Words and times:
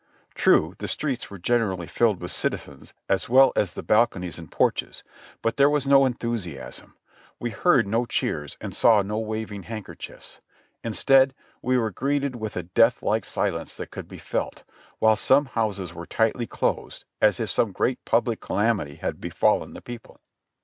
Tnie, 0.35 0.75
the 0.79 0.87
streets 0.87 1.29
were 1.29 1.37
generally 1.37 1.85
filled 1.85 2.21
with 2.21 2.31
citizens, 2.31 2.95
as 3.07 3.25
v.ell 3.25 3.53
as 3.55 3.73
the 3.73 3.83
balconies 3.83 4.39
and 4.39 4.49
porches; 4.51 5.03
but 5.43 5.57
there 5.57 5.69
was 5.69 5.85
no 5.85 6.07
enthusiasm; 6.07 6.95
we 7.39 7.51
heard 7.51 7.85
no 7.87 8.07
cheers 8.07 8.57
and 8.59 8.73
saw 8.73 9.03
no 9.03 9.19
waving 9.19 9.61
handkerchiefs; 9.61 10.41
instead 10.83 11.35
we 11.61 11.77
were 11.77 11.91
greeted 11.91 12.35
with 12.35 12.57
a 12.57 12.63
deathlike 12.63 13.25
silence 13.25 13.75
that 13.75 13.91
could 13.91 14.07
be 14.07 14.17
felt, 14.17 14.63
while 14.97 15.15
some 15.15 15.45
houses 15.45 15.93
were 15.93 16.07
tightly 16.07 16.47
closed 16.47 17.05
as 17.21 17.39
if 17.39 17.51
some 17.51 17.71
great 17.71 18.03
public 18.03 18.39
calamity 18.39 18.95
had 18.95 19.21
befallen 19.21 19.75
the 19.75 19.83
people. 19.83 20.19